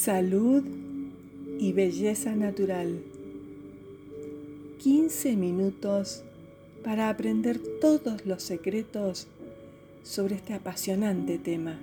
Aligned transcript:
Salud 0.00 0.64
y 1.58 1.72
belleza 1.74 2.34
natural. 2.34 3.02
15 4.78 5.36
minutos 5.36 6.22
para 6.82 7.10
aprender 7.10 7.60
todos 7.82 8.24
los 8.24 8.42
secretos 8.42 9.26
sobre 10.02 10.36
este 10.36 10.54
apasionante 10.54 11.36
tema. 11.36 11.78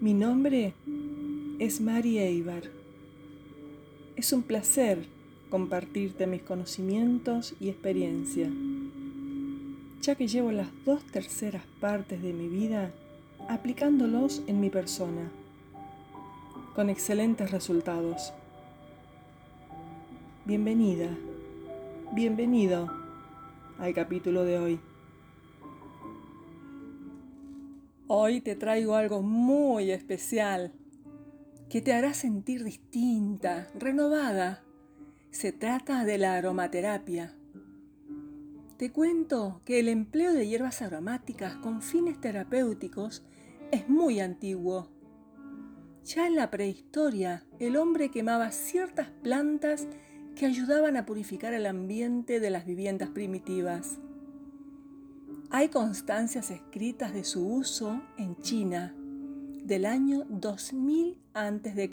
Mi 0.00 0.14
nombre 0.14 0.72
es 1.58 1.82
Mari 1.82 2.16
Eibar. 2.16 2.62
Es 4.16 4.32
un 4.32 4.42
placer 4.42 5.04
compartirte 5.50 6.26
mis 6.26 6.40
conocimientos 6.40 7.52
y 7.60 7.68
experiencia, 7.68 8.50
ya 10.00 10.14
que 10.14 10.28
llevo 10.28 10.50
las 10.50 10.68
dos 10.86 11.04
terceras 11.04 11.64
partes 11.78 12.22
de 12.22 12.32
mi 12.32 12.48
vida 12.48 12.90
aplicándolos 13.50 14.42
en 14.46 14.60
mi 14.60 14.70
persona, 14.70 15.30
con 16.76 16.90
excelentes 16.90 17.50
resultados. 17.52 18.34
Bienvenida, 20.44 21.08
bienvenido 22.12 22.92
al 23.78 23.94
capítulo 23.94 24.44
de 24.44 24.58
hoy. 24.58 24.80
Hoy 28.08 28.42
te 28.42 28.56
traigo 28.56 28.94
algo 28.94 29.22
muy 29.22 29.90
especial 29.90 30.74
que 31.70 31.80
te 31.80 31.94
hará 31.94 32.12
sentir 32.12 32.62
distinta, 32.62 33.68
renovada. 33.74 34.62
Se 35.30 35.52
trata 35.52 36.04
de 36.04 36.18
la 36.18 36.34
aromaterapia. 36.34 37.34
Te 38.76 38.92
cuento 38.92 39.62
que 39.64 39.80
el 39.80 39.88
empleo 39.88 40.34
de 40.34 40.46
hierbas 40.46 40.82
aromáticas 40.82 41.56
con 41.56 41.80
fines 41.80 42.20
terapéuticos 42.20 43.24
es 43.72 43.88
muy 43.88 44.20
antiguo. 44.20 44.94
Ya 46.06 46.28
en 46.28 46.36
la 46.36 46.52
prehistoria, 46.52 47.42
el 47.58 47.76
hombre 47.76 48.12
quemaba 48.12 48.52
ciertas 48.52 49.10
plantas 49.24 49.88
que 50.36 50.46
ayudaban 50.46 50.96
a 50.96 51.04
purificar 51.04 51.52
el 51.52 51.66
ambiente 51.66 52.38
de 52.38 52.48
las 52.48 52.64
viviendas 52.64 53.08
primitivas. 53.08 53.98
Hay 55.50 55.68
constancias 55.68 56.52
escritas 56.52 57.12
de 57.12 57.24
su 57.24 57.44
uso 57.44 58.00
en 58.18 58.36
China 58.36 58.94
del 59.64 59.84
año 59.84 60.24
2000 60.28 61.18
a.C. 61.34 61.90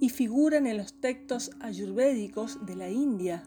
y 0.00 0.08
figuran 0.10 0.66
en 0.66 0.76
los 0.76 0.92
textos 1.00 1.52
ayurvédicos 1.58 2.66
de 2.66 2.76
la 2.76 2.90
India. 2.90 3.44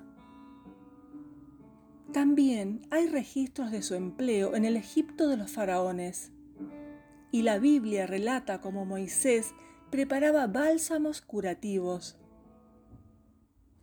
También 2.11 2.87
hay 2.89 3.07
registros 3.07 3.69
de 3.69 3.83
su 3.83 3.93
empleo 3.93 4.55
en 4.55 4.65
el 4.65 4.75
Egipto 4.75 5.27
de 5.27 5.37
los 5.37 5.51
faraones 5.51 6.31
y 7.35 7.41
la 7.41 7.59
Biblia 7.59 8.07
relata 8.07 8.61
cómo 8.61 8.85
Moisés 8.85 9.53
preparaba 9.91 10.47
bálsamos 10.47 11.19
curativos. 11.19 12.17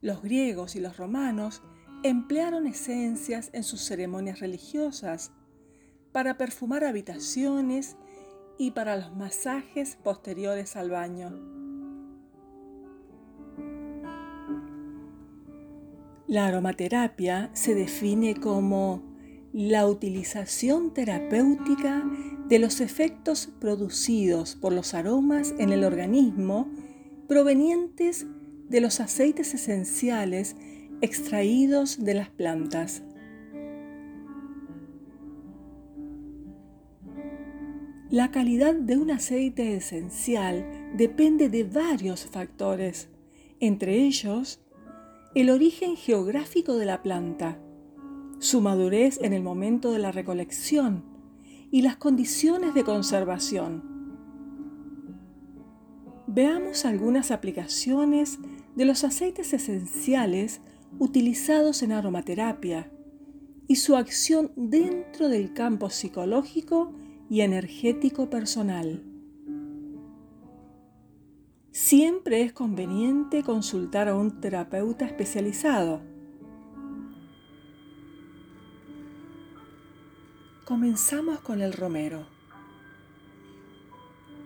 Los 0.01 0.23
griegos 0.23 0.75
y 0.75 0.81
los 0.81 0.97
romanos 0.97 1.63
emplearon 2.03 2.67
esencias 2.67 3.51
en 3.53 3.63
sus 3.63 3.83
ceremonias 3.83 4.41
religiosas 4.41 5.33
para 6.13 6.39
perfumar 6.39 6.83
habitaciones 6.83 7.99
y 8.57 8.71
para 8.71 8.97
los 8.97 9.15
masajes 9.15 9.99
posteriores 10.03 10.75
al 10.75 10.89
baño. 10.89 11.39
La 16.27 16.47
aromaterapia 16.47 17.51
se 17.53 17.75
define 17.75 18.35
como 18.35 19.12
la 19.53 19.87
utilización 19.87 20.95
terapéutica 20.95 22.03
de 22.49 22.59
los 22.59 22.81
efectos 22.81 23.51
producidos 23.61 24.57
por 24.57 24.73
los 24.73 24.95
aromas 24.95 25.55
en 25.59 25.71
el 25.71 25.85
organismo 25.85 26.71
provenientes 27.29 28.27
de 28.69 28.81
los 28.81 29.01
aceites 29.01 29.55
esenciales 29.55 30.57
extraídos 31.03 32.03
de 32.03 32.15
las 32.15 32.31
plantas. 32.31 33.03
La 38.11 38.31
calidad 38.31 38.75
de 38.75 38.99
un 38.99 39.11
aceite 39.11 39.75
esencial 39.75 40.67
depende 40.97 41.49
de 41.49 41.65
varios 41.65 42.27
factores, 42.27 43.09
entre 43.61 43.97
ellos 43.97 44.61
el 45.35 45.49
origen 45.49 45.97
geográfico 45.97 46.77
de 46.77 46.85
la 46.85 47.03
planta, 47.03 47.59
su 48.43 48.61
madurez 48.61 49.21
en 49.23 49.33
el 49.35 49.43
momento 49.45 49.93
de 49.93 50.01
la 50.01 50.11
recolección 50.11 51.05
y 51.71 51.83
las 51.83 51.97
condiciones 51.97 52.75
de 52.75 52.83
conservación. 52.83 53.85
Veamos 56.27 56.85
algunas 56.85 57.31
aplicaciones 57.31 58.41
de 58.75 58.85
los 58.85 59.05
aceites 59.05 59.53
esenciales 59.53 60.61
utilizados 60.99 61.85
en 61.85 61.93
aromaterapia 61.93 62.91
y 63.69 63.77
su 63.77 63.95
acción 63.95 64.51
dentro 64.57 65.29
del 65.29 65.53
campo 65.53 65.89
psicológico 65.89 66.93
y 67.31 67.43
energético 67.43 68.29
personal. 68.29 69.05
Siempre 71.71 72.43
es 72.43 72.53
conveniente 72.53 73.45
consultar 73.45 74.09
a 74.09 74.17
un 74.17 74.41
terapeuta 74.41 75.07
especializado 75.07 76.12
Comenzamos 80.65 81.41
con 81.41 81.61
el 81.61 81.73
romero. 81.73 82.25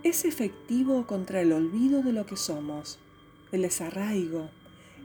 Es 0.02 0.24
efectivo 0.24 1.06
contra 1.06 1.42
el 1.42 1.52
olvido 1.52 2.02
de 2.02 2.14
lo 2.14 2.24
que 2.24 2.38
somos, 2.38 2.98
el 3.52 3.60
desarraigo, 3.60 4.48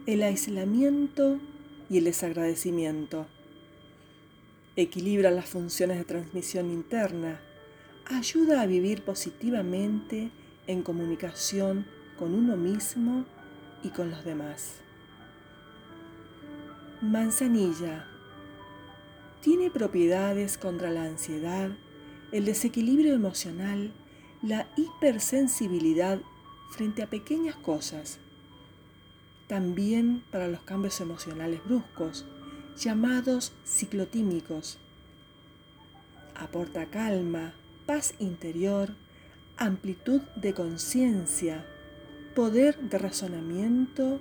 el 0.06 0.22
aislamiento 0.22 1.38
y 1.90 1.98
el 1.98 2.04
desagradecimiento. 2.04 3.26
Equilibra 4.74 5.30
las 5.30 5.50
funciones 5.50 5.98
de 5.98 6.06
transmisión 6.06 6.70
interna, 6.70 7.42
ayuda 8.06 8.62
a 8.62 8.66
vivir 8.66 9.02
positivamente 9.02 10.30
en 10.66 10.82
comunicación 10.82 11.84
con 12.18 12.32
uno 12.32 12.56
mismo 12.56 13.26
y 13.82 13.90
con 13.90 14.10
los 14.10 14.24
demás. 14.24 14.76
Manzanilla 17.02 18.08
tiene 19.42 19.70
propiedades 19.70 20.56
contra 20.56 20.90
la 20.90 21.02
ansiedad, 21.02 21.70
el 22.30 22.44
desequilibrio 22.44 23.12
emocional, 23.12 23.92
la 24.40 24.68
hipersensibilidad 24.76 26.20
frente 26.70 27.02
a 27.02 27.10
pequeñas 27.10 27.56
cosas. 27.56 28.18
También 29.48 30.22
para 30.30 30.46
los 30.46 30.62
cambios 30.62 31.00
emocionales 31.00 31.62
bruscos, 31.64 32.24
llamados 32.78 33.52
ciclotímicos. 33.66 34.78
Aporta 36.36 36.86
calma, 36.86 37.52
paz 37.84 38.14
interior, 38.20 38.94
amplitud 39.56 40.22
de 40.36 40.54
conciencia, 40.54 41.66
poder 42.36 42.78
de 42.78 42.96
razonamiento 42.96 44.20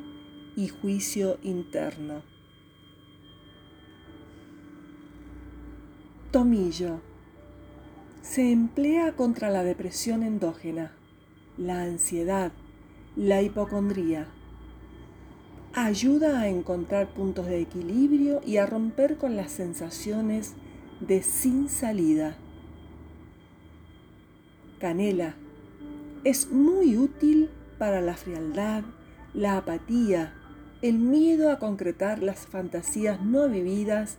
y 0.55 0.67
juicio 0.67 1.37
interno. 1.43 2.30
Tomillo. 6.31 7.01
Se 8.21 8.53
emplea 8.53 9.11
contra 9.17 9.49
la 9.49 9.65
depresión 9.65 10.23
endógena, 10.23 10.93
la 11.57 11.81
ansiedad, 11.81 12.53
la 13.17 13.41
hipocondría. 13.41 14.27
Ayuda 15.73 16.39
a 16.39 16.47
encontrar 16.47 17.09
puntos 17.13 17.47
de 17.47 17.59
equilibrio 17.59 18.39
y 18.45 18.57
a 18.57 18.65
romper 18.65 19.17
con 19.17 19.35
las 19.35 19.51
sensaciones 19.51 20.53
de 21.01 21.21
sin 21.21 21.67
salida. 21.67 22.37
Canela. 24.79 25.35
Es 26.23 26.49
muy 26.49 26.95
útil 26.95 27.49
para 27.77 27.99
la 27.99 28.15
frialdad, 28.15 28.85
la 29.33 29.57
apatía, 29.57 30.33
el 30.81 30.97
miedo 30.97 31.51
a 31.51 31.59
concretar 31.59 32.23
las 32.23 32.47
fantasías 32.47 33.21
no 33.21 33.49
vividas 33.49 34.17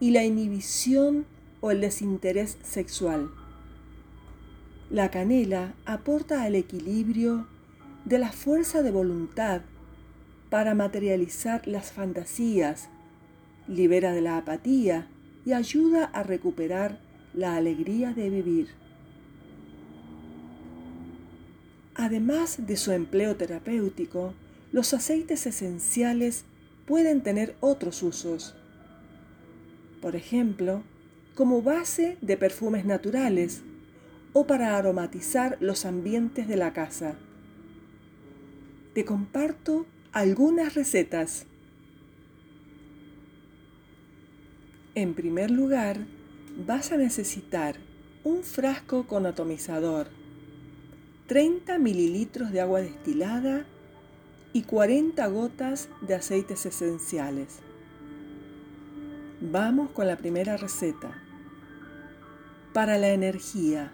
y 0.00 0.10
la 0.10 0.22
inhibición 0.22 1.24
o 1.60 1.70
el 1.70 1.80
desinterés 1.80 2.58
sexual. 2.62 3.30
La 4.90 5.10
canela 5.10 5.74
aporta 5.84 6.42
al 6.42 6.54
equilibrio 6.54 7.46
de 8.04 8.18
la 8.18 8.30
fuerza 8.30 8.82
de 8.82 8.92
voluntad 8.92 9.62
para 10.50 10.74
materializar 10.74 11.66
las 11.66 11.90
fantasías, 11.90 12.88
libera 13.66 14.12
de 14.12 14.20
la 14.20 14.38
apatía 14.38 15.08
y 15.44 15.52
ayuda 15.52 16.04
a 16.04 16.22
recuperar 16.22 17.00
la 17.34 17.56
alegría 17.56 18.12
de 18.12 18.30
vivir. 18.30 18.68
Además 21.94 22.66
de 22.66 22.76
su 22.76 22.92
empleo 22.92 23.36
terapéutico, 23.36 24.34
los 24.70 24.92
aceites 24.94 25.46
esenciales 25.46 26.44
pueden 26.86 27.22
tener 27.22 27.56
otros 27.60 28.02
usos. 28.02 28.54
Por 30.00 30.14
ejemplo, 30.14 30.82
como 31.36 31.60
base 31.60 32.16
de 32.22 32.38
perfumes 32.38 32.86
naturales 32.86 33.60
o 34.32 34.46
para 34.46 34.78
aromatizar 34.78 35.58
los 35.60 35.84
ambientes 35.84 36.48
de 36.48 36.56
la 36.56 36.72
casa. 36.72 37.14
Te 38.94 39.04
comparto 39.04 39.86
algunas 40.12 40.74
recetas. 40.74 41.44
En 44.94 45.12
primer 45.12 45.50
lugar, 45.50 45.98
vas 46.66 46.90
a 46.90 46.96
necesitar 46.96 47.76
un 48.24 48.42
frasco 48.42 49.06
con 49.06 49.26
atomizador, 49.26 50.08
30 51.26 51.78
mililitros 51.78 52.50
de 52.50 52.62
agua 52.62 52.80
destilada 52.80 53.66
y 54.54 54.62
40 54.62 55.26
gotas 55.26 55.90
de 56.00 56.14
aceites 56.14 56.64
esenciales. 56.64 57.58
Vamos 59.42 59.90
con 59.90 60.06
la 60.06 60.16
primera 60.16 60.56
receta. 60.56 61.25
Para 62.76 62.98
la 62.98 63.08
energía, 63.08 63.90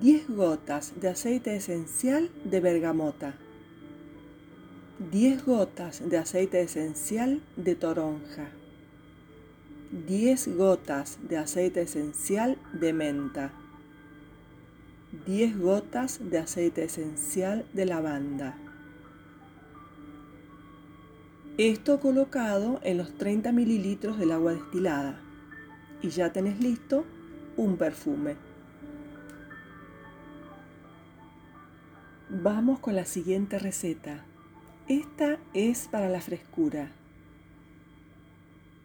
10 0.00 0.28
gotas 0.28 0.92
de 1.00 1.08
aceite 1.08 1.56
esencial 1.56 2.30
de 2.44 2.60
bergamota, 2.60 3.34
10 5.10 5.44
gotas 5.44 6.08
de 6.08 6.18
aceite 6.18 6.60
esencial 6.60 7.40
de 7.56 7.74
toronja, 7.74 8.46
10 10.06 10.56
gotas 10.56 11.18
de 11.28 11.36
aceite 11.38 11.80
esencial 11.82 12.58
de 12.72 12.92
menta, 12.92 13.50
10 15.26 15.58
gotas 15.58 16.20
de 16.30 16.38
aceite 16.38 16.84
esencial 16.84 17.66
de 17.72 17.86
lavanda. 17.86 18.56
Esto 21.58 21.98
colocado 21.98 22.78
en 22.84 22.98
los 22.98 23.18
30 23.18 23.50
mililitros 23.50 24.16
del 24.16 24.30
agua 24.30 24.52
destilada. 24.52 25.20
Y 26.02 26.10
ya 26.10 26.30
tenés 26.30 26.60
listo 26.60 27.04
un 27.56 27.76
perfume. 27.76 28.36
Vamos 32.28 32.80
con 32.80 32.94
la 32.94 33.04
siguiente 33.04 33.58
receta. 33.58 34.24
Esta 34.88 35.38
es 35.54 35.88
para 35.88 36.08
la 36.08 36.20
frescura. 36.20 36.90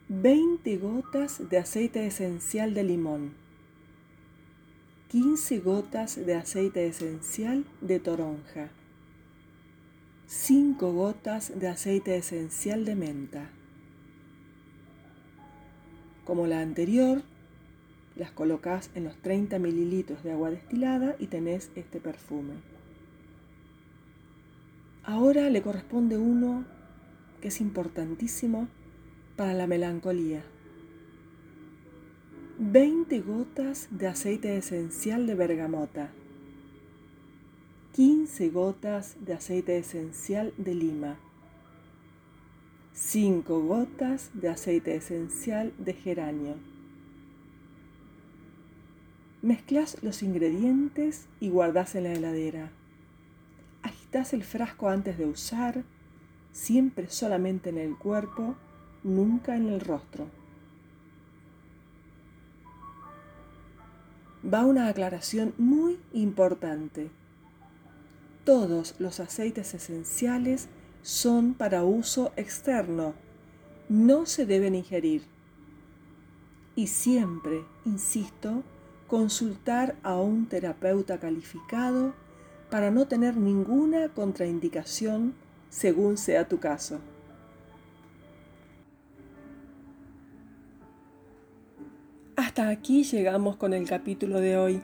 20 0.10 0.78
gotas 0.78 1.50
de 1.50 1.58
aceite 1.58 2.06
esencial 2.06 2.74
de 2.74 2.84
limón. 2.84 3.34
15 5.10 5.60
gotas 5.60 6.26
de 6.26 6.36
aceite 6.36 6.88
esencial 6.88 7.66
de 7.82 8.00
toronja. 8.00 8.70
5 10.28 10.94
gotas 10.94 11.60
de 11.60 11.68
aceite 11.68 12.16
esencial 12.16 12.86
de 12.86 12.96
menta. 12.96 13.50
Como 16.24 16.48
la 16.48 16.62
anterior, 16.62 17.24
las 18.16 18.32
colocas 18.32 18.90
en 18.96 19.06
los 19.06 19.16
30 19.18 19.60
mililitros 19.60 20.24
de 20.24 20.32
agua 20.32 20.52
destilada 20.52 21.16
y 21.20 21.28
tenés 21.28 21.72
este 21.76 22.00
perfume. 22.00 22.54
Ahora 25.04 25.50
le 25.50 25.62
corresponde 25.62 26.18
uno 26.18 26.66
que 27.42 27.48
es 27.48 27.62
importantísimo 27.62 28.68
para 29.36 29.54
la 29.54 29.68
melancolía. 29.68 30.44
20 32.60 33.20
gotas 33.22 33.88
de 33.90 34.08
aceite 34.08 34.56
esencial 34.56 35.26
de 35.26 35.36
bergamota. 35.36 36.12
15 37.94 38.50
gotas 38.52 39.18
de 39.20 39.34
aceite 39.34 39.78
esencial 39.78 40.54
de 40.58 40.76
lima, 40.76 41.18
5 42.94 43.60
gotas 43.64 44.30
de 44.34 44.48
aceite 44.48 44.96
esencial 44.96 45.74
de 45.78 45.94
geranio. 45.94 46.71
Mezclas 49.42 49.98
los 50.02 50.24
ingredientes 50.24 51.28
y 51.40 51.50
guardas 51.50 51.96
en 51.96 52.04
la 52.04 52.14
heladera. 52.14 52.70
Agitas 53.82 54.34
el 54.34 54.44
frasco 54.44 54.90
antes 54.90 55.18
de 55.18 55.26
usar, 55.26 55.84
siempre 56.52 57.10
solamente 57.10 57.70
en 57.70 57.78
el 57.78 57.98
cuerpo, 57.98 58.56
nunca 59.04 59.56
en 59.56 59.70
el 59.70 59.80
rostro. 59.80 60.28
Va 64.44 64.66
una 64.66 64.88
aclaración 64.88 65.54
muy 65.58 66.00
importante 66.14 67.10
todos 68.44 68.96
los 68.98 69.20
aceites 69.20 69.76
esenciales 69.76 70.68
son 71.04 71.54
para 71.54 71.84
uso 71.84 72.32
externo, 72.36 73.14
no 73.88 74.26
se 74.26 74.48
deben 74.48 74.74
ingerir. 74.74 75.24
Y 76.76 76.88
siempre, 76.88 77.64
insisto, 77.86 78.64
consultar 79.12 79.98
a 80.04 80.16
un 80.16 80.46
terapeuta 80.46 81.20
calificado 81.20 82.14
para 82.70 82.92
no 82.92 83.10
tener 83.10 83.36
ninguna 83.36 84.08
contraindicación 84.08 85.34
según 85.70 86.18
sea 86.18 86.48
tu 86.48 86.62
caso. 86.62 87.02
Hasta 92.38 92.70
aquí 92.70 93.04
llegamos 93.04 93.58
con 93.58 93.74
el 93.74 93.86
capítulo 93.86 94.40
de 94.40 94.56
hoy. 94.56 94.82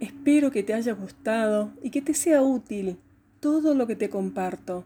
Espero 0.00 0.50
que 0.50 0.62
te 0.62 0.74
haya 0.74 0.92
gustado 0.92 1.72
y 1.82 1.88
que 1.88 2.02
te 2.02 2.12
sea 2.12 2.42
útil 2.42 2.98
todo 3.40 3.72
lo 3.72 3.86
que 3.86 3.96
te 3.96 4.10
comparto. 4.10 4.84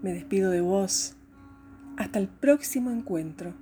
Me 0.00 0.14
despido 0.14 0.50
de 0.50 0.62
vos. 0.62 1.14
Hasta 1.98 2.18
el 2.18 2.28
próximo 2.28 2.90
encuentro. 2.90 3.52